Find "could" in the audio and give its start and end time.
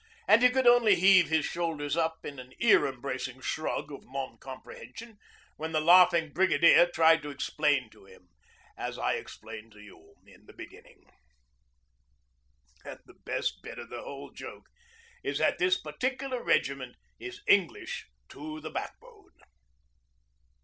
0.49-0.65